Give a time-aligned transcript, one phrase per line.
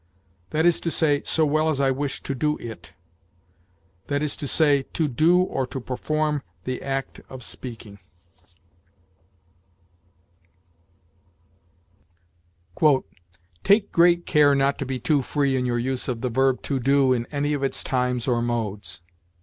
[0.49, 2.93] That is to say, 'so well as I wished to do it';
[4.07, 7.99] that is to say, to do or to perform the act of speaking.
[13.63, 16.79] "Take great care not to be too free in your use of the verb to
[16.79, 19.03] do in any of its times or modes.